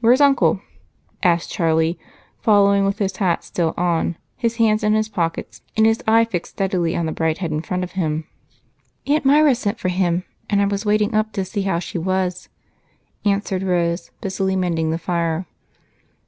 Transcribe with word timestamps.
Where's 0.00 0.20
Uncle?" 0.20 0.60
asked 1.22 1.52
Charlie, 1.52 2.00
following 2.40 2.84
with 2.84 2.98
his 2.98 3.18
hat 3.18 3.44
still 3.44 3.74
on, 3.76 4.16
his 4.36 4.56
hands 4.56 4.82
in 4.82 4.94
his 4.94 5.08
pockets, 5.08 5.62
and 5.76 5.86
his 5.86 6.02
eye 6.04 6.24
fixed 6.24 6.50
steadily 6.54 6.96
on 6.96 7.06
the 7.06 7.12
bright 7.12 7.38
head 7.38 7.52
in 7.52 7.62
front 7.62 7.84
of 7.84 7.92
him. 7.92 8.26
"Aunt 9.06 9.24
Myra 9.24 9.54
sent 9.54 9.78
for 9.78 9.88
him, 9.88 10.24
and 10.50 10.60
I 10.60 10.64
was 10.64 10.84
waiting 10.84 11.14
up 11.14 11.30
to 11.34 11.44
see 11.44 11.62
how 11.62 11.78
she 11.78 11.96
was," 11.96 12.48
answered 13.24 13.62
Rose, 13.62 14.10
busily 14.20 14.56
mending 14.56 14.90
the 14.90 14.98
fire. 14.98 15.46